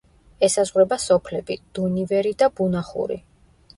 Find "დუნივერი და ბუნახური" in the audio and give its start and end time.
1.79-3.19